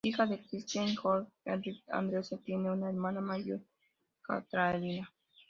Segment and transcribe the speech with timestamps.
[0.03, 3.59] Hija de Kristin y Johan Henrik Andresen, tiene una hermana mayor
[4.23, 5.13] Katharina.